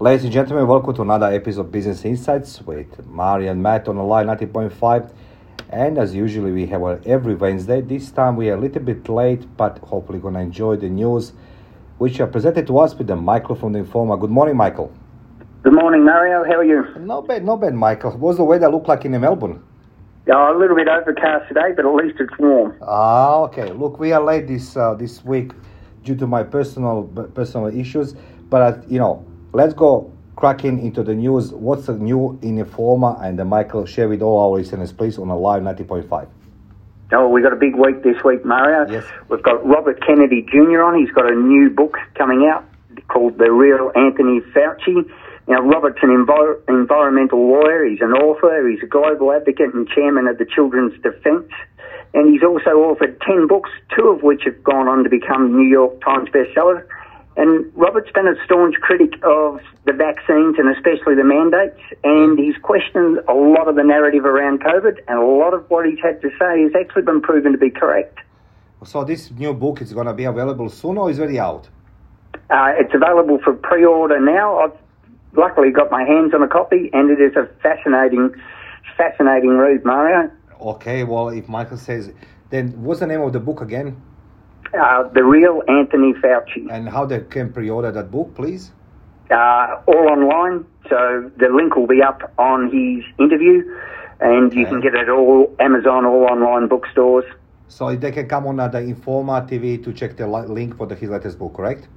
[0.00, 3.96] Ladies and gentlemen, welcome to another episode of Business Insights with Mari and Matt on
[3.96, 5.12] the line 90.5.
[5.68, 7.82] And as usually, we have every Wednesday.
[7.82, 11.34] This time we are a little bit late, but hopefully going to enjoy the news,
[11.98, 14.16] which are presented to us with the Michael from the Informer.
[14.16, 14.90] Good morning, Michael.
[15.62, 16.42] Good morning, Mario.
[16.42, 16.84] How are you?
[16.98, 18.12] Not bad, not bad, Michael.
[18.12, 19.62] What's the weather look like in Melbourne?
[20.28, 22.74] Uh, a little bit overcast today, but at least it's warm.
[22.80, 23.70] Ah, okay.
[23.70, 25.52] Look, we are late this uh, this week
[26.02, 27.04] due to my personal
[27.34, 28.14] personal issues,
[28.48, 31.52] but uh, you know, let's go cracking into the news.
[31.52, 35.28] What's the new in Informer and uh, Michael share with all our listeners, please, on
[35.28, 36.28] a live ninety point five.
[37.14, 38.90] Oh, we've got a big week this week, Mario.
[38.90, 39.04] Yes.
[39.28, 40.82] We've got Robert Kennedy Jr.
[40.82, 40.98] on.
[40.98, 42.64] He's got a new book coming out
[43.08, 45.04] called The Real Anthony Fauci.
[45.48, 50.28] Now, Robert's an envir- environmental lawyer, he's an author, he's a global advocate and chairman
[50.28, 51.50] of the Children's Defence,
[52.14, 55.68] and he's also authored 10 books, two of which have gone on to become New
[55.68, 56.86] York Times bestsellers.
[57.36, 62.56] And Robert's been a staunch critic of the vaccines and especially the mandates, and he's
[62.62, 66.20] questioned a lot of the narrative around COVID, and a lot of what he's had
[66.20, 68.18] to say has actually been proven to be correct.
[68.84, 71.68] So this new book is going to be available soon, or is already out?
[72.50, 74.58] Uh, it's available for pre-order now.
[74.58, 74.76] I've
[75.34, 78.34] luckily got my hands on a copy, and it is a fascinating,
[78.96, 80.30] fascinating read, Mario.
[80.60, 82.12] Okay, well, if Michael says,
[82.50, 83.96] then what's the name of the book again?
[84.74, 86.66] Uh, the real Anthony Fauci.
[86.70, 88.72] And how they can pre-order that book, please?
[89.30, 93.62] Uh, all online, so the link will be up on his interview,
[94.20, 94.70] and you Okay.
[94.70, 97.24] can get it all Amazon, all online bookstores.
[97.68, 100.86] So they can come on uh, the Informer TV to check the li- link for
[100.86, 101.88] the his latest book, correct?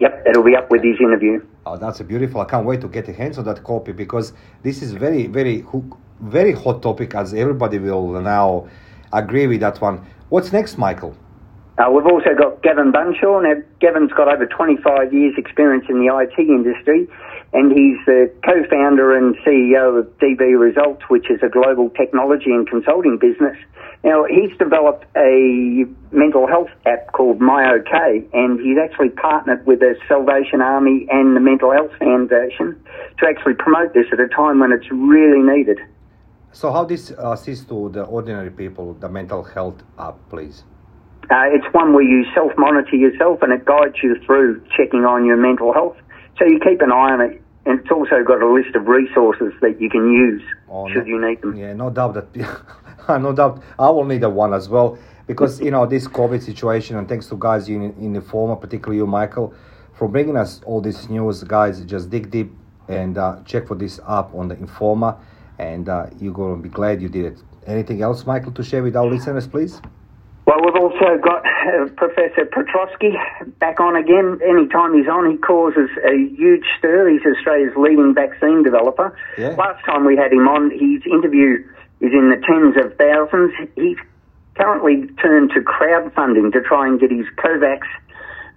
[0.00, 1.40] Yep, it'll be up with his interview.
[1.66, 2.40] Oh, that's a beautiful.
[2.40, 5.64] I can't wait to get a hands on that copy because this is very, very,
[6.20, 8.68] very hot topic as everybody will now
[9.12, 10.04] agree with that one.
[10.28, 11.14] What's next, Michael?
[11.78, 13.40] Uh, we've also got Gavin Bunshaw.
[13.42, 17.06] Now, Gavin's got over 25 years' experience in the IT industry,
[17.52, 22.68] and he's the co-founder and CEO of DB Results, which is a global technology and
[22.68, 23.56] consulting business.
[24.02, 29.94] Now, he's developed a mental health app called MyOK, and he's actually partnered with the
[30.08, 32.74] Salvation Army and the Mental Health Foundation
[33.20, 35.78] to actually promote this at a time when it's really needed.
[36.50, 40.64] So how this assists to the ordinary people, the mental health app, please?
[41.30, 45.24] Uh, it's one where you self monitor yourself and it guides you through checking on
[45.26, 45.96] your mental health.
[46.38, 47.42] So you keep an eye on it.
[47.66, 51.14] And it's also got a list of resources that you can use Oh, should no-
[51.16, 51.54] you need them.
[51.54, 52.58] Yeah, no doubt that,
[53.20, 56.96] no doubt, I will need a one as well because you know this COVID situation,
[56.96, 59.52] and thanks to guys in in the former, particularly you, Michael,
[59.92, 61.44] for bringing us all this news.
[61.44, 62.50] Guys, just dig deep
[62.88, 65.14] and uh, check for this app on the Informer,
[65.58, 67.42] and uh, you're gonna be glad you did it.
[67.66, 69.82] Anything else, Michael, to share with our listeners, please?
[70.48, 73.12] Well, we've also got uh, Professor Petrovsky
[73.60, 74.40] back on again.
[74.40, 77.10] Anytime he's on, he causes a huge stir.
[77.10, 79.12] He's Australia's leading vaccine developer.
[79.36, 79.48] Yeah.
[79.60, 81.60] Last time we had him on, his interview
[82.00, 83.52] is in the tens of thousands.
[83.76, 83.98] He's
[84.56, 87.84] currently turned to crowdfunding to try and get his COVAX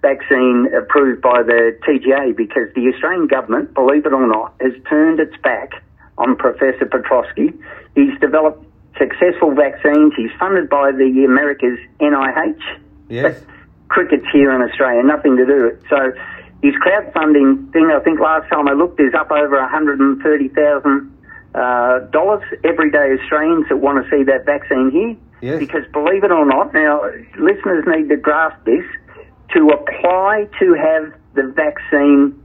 [0.00, 5.20] vaccine approved by the TGA because the Australian government, believe it or not, has turned
[5.20, 5.84] its back
[6.16, 7.52] on Professor Petrovsky.
[7.94, 8.64] He's developed
[9.02, 10.12] successful vaccines.
[10.16, 12.60] He's funded by the America's NIH.
[13.08, 13.40] Yes.
[13.40, 13.48] But
[13.88, 15.82] cricket's here in Australia, nothing to do with it.
[15.90, 16.12] So
[16.62, 21.18] his crowdfunding thing, I think last time I looked, is up over 130,000
[21.54, 25.16] uh, dollars everyday Australians that want to see that vaccine here.
[25.42, 25.58] Yes.
[25.58, 27.02] Because believe it or not, now
[27.38, 28.84] listeners need to grasp this.
[29.54, 32.40] To apply to have the vaccine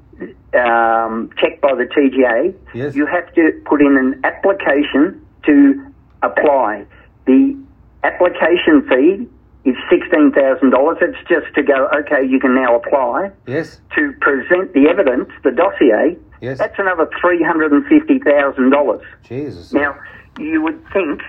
[0.53, 2.95] um, checked by the TGA, Yes.
[2.95, 5.85] you have to put in an application to
[6.23, 6.85] apply.
[7.25, 7.57] The
[8.03, 9.28] application fee
[9.69, 11.01] is $16,000.
[11.01, 13.31] It's just to go, okay, you can now apply.
[13.45, 13.81] Yes.
[13.95, 16.57] To present the evidence, the dossier, Yes.
[16.59, 19.01] that's another $350,000.
[19.23, 19.73] Jesus.
[19.73, 19.95] Now,
[20.39, 21.22] you would think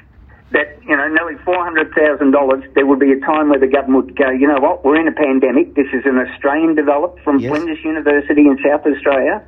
[0.52, 4.30] that, you know, nearly $400,000, there would be a time where the government would go,
[4.30, 5.74] you know what, we're in a pandemic.
[5.74, 7.50] This is an Australian developed from Yes.
[7.50, 9.42] Flinders University in South Australia,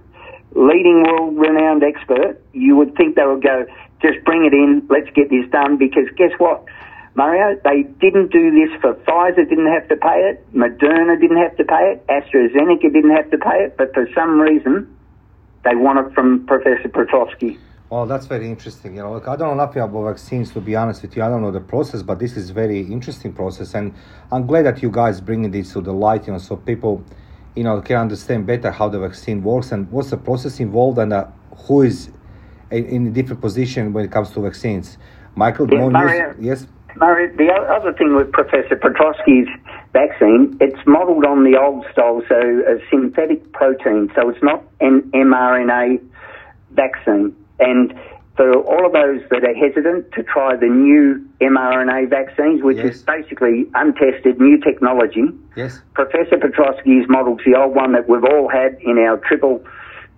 [0.55, 2.41] leading world renowned expert.
[2.53, 3.67] You would think they would go,
[4.03, 6.65] just bring it in, let's get this done, because guess what?
[7.15, 10.53] Mario, they didn't do this for Pfizer, didn't have to pay it.
[10.55, 12.07] Moderna didn't have to pay it.
[12.07, 13.77] AstraZeneca didn't have to pay it.
[13.77, 14.97] But for some reason,
[15.65, 17.59] they want it from Professor Petrovsky.
[17.91, 18.95] Well, that's very interesting.
[18.95, 21.25] You know, look, I don't know nothing about vaccines to be honest with you.
[21.25, 23.93] I don't know the process, but this is very interesting process, and
[24.31, 26.29] I'm glad that you guys bringing this to the light.
[26.29, 27.05] You know, so people,
[27.57, 31.13] you know, can understand better how the vaccine works and what's the process involved, and
[31.13, 31.27] uh,
[31.67, 32.11] who is
[32.71, 34.99] in, in a different position when it comes to vaccines.
[35.37, 36.33] Michael, Yeah, more Mario.
[36.33, 36.37] news?
[36.41, 36.67] Yes.
[36.97, 39.49] Murray, the other thing with Professor Petrovsky is
[39.93, 44.11] vaccine, it's modelled on the old style, so a synthetic protein.
[44.17, 46.01] So it's not an mRNA
[46.73, 47.35] vaccine.
[47.61, 47.95] And
[48.37, 52.97] for all of those that are hesitant to try the new mRNA vaccines, which Yes.
[52.97, 55.25] is basically untested new technology,
[55.57, 55.81] Yes.
[55.95, 59.63] Professor Petrovsky's model's the old one that we've all had in our triple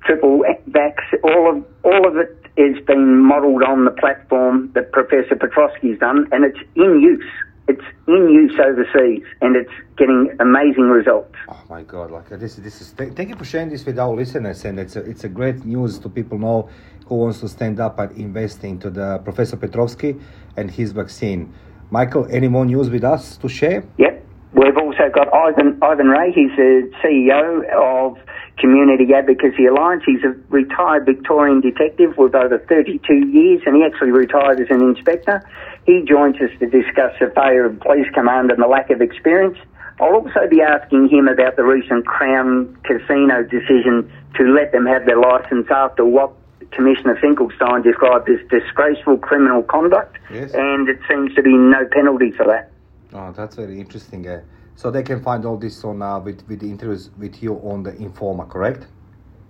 [0.04, 0.94] triple vax.
[1.22, 6.26] All of all of it is been modelled on the platform that Professor Petrovsky's done,
[6.32, 7.24] and it's in use.
[7.68, 11.34] It's in use overseas, and it's getting amazing results.
[11.48, 12.10] Oh my God!
[12.10, 12.92] Like uh, this, this is.
[12.92, 15.64] Th- thank you for sharing this with our listeners, and it's a, it's a great
[15.64, 16.68] news to people know
[17.06, 20.16] who wants to stand up and invest into the Professor Petrovsky
[20.56, 21.52] and his vaccine.
[21.90, 23.84] Michael, any more news with us to share?
[23.98, 24.24] Yep.
[24.54, 26.32] We've also got Ivan Ivan Ray.
[26.32, 28.18] He's the CEO of
[28.58, 30.02] Community Advocacy Alliance.
[30.06, 34.82] He's a retired Victorian detective with over 32 years, and he actually retired as an
[34.82, 35.42] inspector.
[35.86, 39.58] He joins us to discuss the failure of police command and the lack of experience.
[40.00, 45.06] I'll also be asking him about the recent Crown Casino decision to let them have
[45.06, 46.32] their licence after what
[46.70, 50.52] Commissioner Finkelstein described as disgraceful criminal conduct, Yes.
[50.54, 52.70] and it seems to be no penalty for that.
[53.12, 54.26] Oh, that's very interesting.
[54.26, 54.40] Uh,
[54.82, 57.84] so they can find all this on uh, with with the interviews with you on
[57.84, 58.88] the Informer, correct?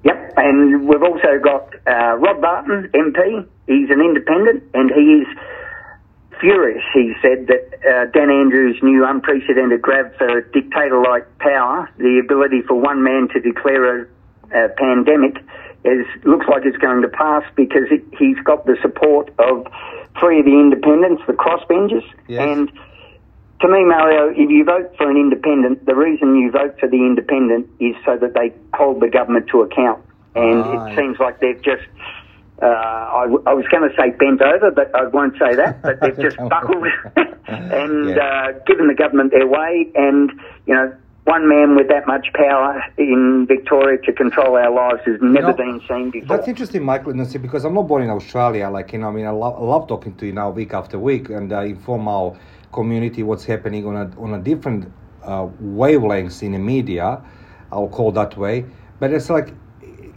[0.05, 3.49] Yep, and we've also got uh, Rob Barton, MP.
[3.67, 5.29] He's an independent, and he is
[6.38, 6.84] furious.
[6.93, 12.75] He said that uh, Dan Andrews' new unprecedented grab for dictator-like power, the ability for
[12.75, 14.06] one man to declare a,
[14.52, 15.37] a pandemic,
[15.84, 19.67] is looks like it's going to pass because it, he's got the support of
[20.20, 22.43] three of the independents, the crossbenchers, Yes.
[22.43, 22.70] and
[23.62, 26.99] to me, Mario, if you vote for an independent, the reason you vote for the
[26.99, 30.03] independent is so that they hold the government to account.
[30.35, 30.93] And Right.
[30.93, 31.87] it seems like they've just,
[32.61, 35.82] uh, I, w- I was going to say bent over, but I won't say that,
[35.82, 36.85] but they've just buckled
[37.47, 38.19] and Yeah.
[38.19, 39.87] uh, given the government their way.
[39.94, 40.31] And,
[40.67, 40.93] you know,
[41.25, 45.53] one man with that much power in Victoria to control our lives has never know,
[45.53, 46.37] been seen before.
[46.37, 48.69] That's interesting, Michael, and see, because I'm not born in Australia.
[48.69, 50.99] Like you know, I mean, I love, I love talking to you now week after
[50.99, 52.37] week and uh, inform our
[52.72, 54.90] community what's happening on a on a different
[55.22, 57.22] uh, wavelengths in the media.
[57.70, 58.66] I'll call that way.
[58.98, 59.54] But it's like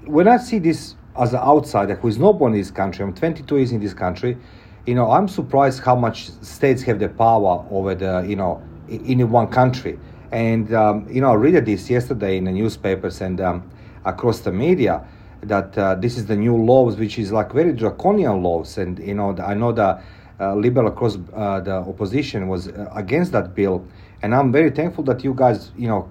[0.05, 3.03] when I see this as an outsider who is not born in this country.
[3.03, 4.37] I'm 22 years in this country.
[4.85, 9.29] You know, I'm surprised how much states have the power over the you know in
[9.29, 9.99] one country.
[10.31, 13.71] And um, you know, I read this yesterday in the newspapers and um,
[14.03, 15.05] across the media
[15.41, 18.77] that uh, this is the new laws, which is like very draconian laws.
[18.77, 20.01] And you know, I know uh,
[20.39, 23.85] liberal across uh, the opposition was uh, against that bill,
[24.21, 26.09] and I'm very thankful that you guys, you know,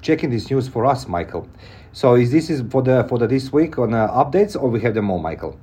[0.00, 1.48] checking this news for us, Michael.
[1.92, 4.80] So is this is for the for the this week on uh, updates, or we
[4.80, 5.58] have them more, Michael?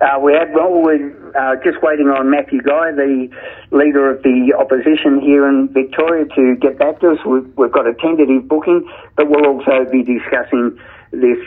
[0.00, 3.28] Uh, we had, well, we're uh, just waiting on Matthew Guy, the
[3.70, 7.18] leader of the opposition here in Victoria, to get back to us.
[7.26, 10.80] We've, we've got a tentative booking, but we'll also be discussing
[11.12, 11.38] this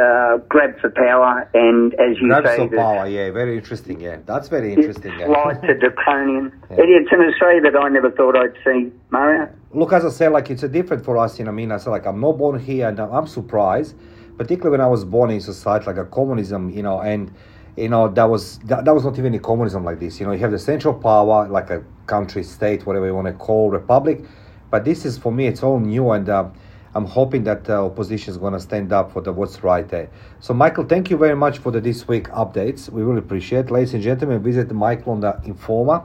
[0.00, 4.00] uh, grab for power and, as you Grabs say, the power, yeah, very interesting.
[4.00, 5.12] Yeah, that's very interesting.
[5.18, 5.26] Yeah.
[5.26, 6.52] to draconian.
[6.70, 6.76] Yeah.
[6.82, 9.48] It- It's an Australia that I never thought I'd see, Mario.
[9.72, 11.38] Look, as I said, like it's a different for us.
[11.38, 13.94] You know, I mean, I said like I'm not born here, and I'm surprised,
[14.36, 16.70] particularly when I was born in society like a communism.
[16.70, 17.32] You know, and
[17.76, 20.20] you know that was that, that was not even a communism like this.
[20.20, 23.32] You know, you have the central power, like a country, state, whatever you want to
[23.34, 24.24] call, republic.
[24.70, 26.48] But this is for me, it's all new, and uh,
[26.94, 30.10] I'm hoping that uh, opposition is going to stand up for the what's right there.
[30.40, 32.88] So, Michael, thank you very much for the this week updates.
[32.90, 33.70] We really appreciate, It.
[33.70, 34.42] ladies and gentlemen.
[34.42, 36.02] Visit Michael on the Informer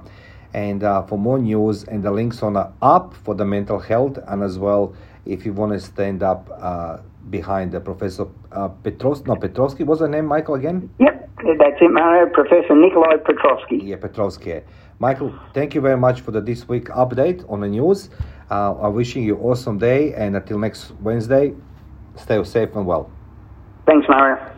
[0.53, 4.17] and uh, for more news and the links on the app for the mental health
[4.27, 4.93] and as well
[5.25, 6.97] if you want to stand up uh,
[7.29, 11.29] behind the professor uh, Petros no Petrovsky what's the name Michael again Yep,
[11.59, 12.29] that's it, Mario.
[12.33, 13.81] Professor Nikolai Petrovsky.
[13.83, 14.61] yeah Petrovsky
[14.99, 18.09] Michael thank you very much for the this week update on the news
[18.49, 21.53] uh, I'm wishing you awesome day and until next Wednesday
[22.15, 23.11] stay safe and well
[23.87, 24.56] Thanks, Mario.